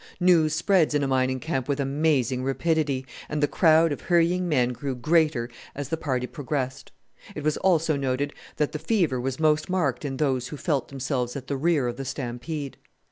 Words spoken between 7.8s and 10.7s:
noted that the fever was most marked in those who